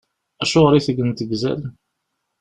Acuɣeṛ 0.43 0.73
i 0.75 0.81
tegneḍ 0.85 1.15
deg 1.17 1.31
uzal? 1.35 1.61